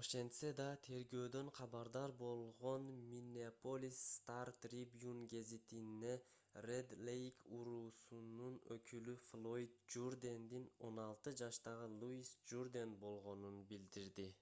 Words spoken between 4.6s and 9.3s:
трибюн гезитине ред лейк уруусунун өкүлү